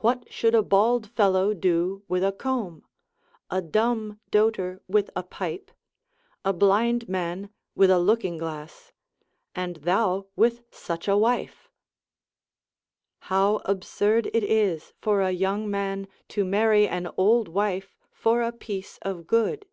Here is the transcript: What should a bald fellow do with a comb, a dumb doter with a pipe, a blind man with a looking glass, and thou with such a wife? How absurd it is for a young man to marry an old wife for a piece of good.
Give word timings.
What 0.00 0.30
should 0.30 0.54
a 0.54 0.62
bald 0.62 1.06
fellow 1.06 1.54
do 1.54 2.02
with 2.06 2.22
a 2.22 2.32
comb, 2.32 2.84
a 3.50 3.62
dumb 3.62 4.20
doter 4.30 4.82
with 4.88 5.08
a 5.16 5.22
pipe, 5.22 5.70
a 6.44 6.52
blind 6.52 7.08
man 7.08 7.48
with 7.74 7.88
a 7.88 7.98
looking 7.98 8.36
glass, 8.36 8.92
and 9.54 9.76
thou 9.76 10.26
with 10.36 10.64
such 10.70 11.08
a 11.08 11.16
wife? 11.16 11.70
How 13.20 13.62
absurd 13.64 14.26
it 14.34 14.44
is 14.44 14.92
for 15.00 15.22
a 15.22 15.30
young 15.30 15.70
man 15.70 16.08
to 16.28 16.44
marry 16.44 16.86
an 16.86 17.08
old 17.16 17.48
wife 17.48 17.96
for 18.12 18.42
a 18.42 18.52
piece 18.52 18.98
of 19.00 19.26
good. 19.26 19.64